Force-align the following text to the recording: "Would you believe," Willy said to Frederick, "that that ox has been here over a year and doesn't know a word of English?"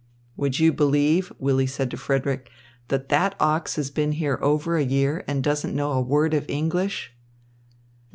"Would 0.35 0.57
you 0.59 0.73
believe," 0.73 1.31
Willy 1.37 1.67
said 1.67 1.91
to 1.91 1.95
Frederick, 1.97 2.49
"that 2.87 3.09
that 3.09 3.35
ox 3.39 3.75
has 3.75 3.91
been 3.91 4.13
here 4.13 4.39
over 4.41 4.75
a 4.75 4.83
year 4.83 5.23
and 5.27 5.43
doesn't 5.43 5.75
know 5.75 5.91
a 5.91 6.01
word 6.01 6.33
of 6.33 6.49
English?" 6.49 7.13